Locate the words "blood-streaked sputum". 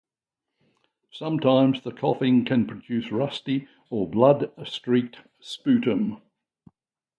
4.09-6.19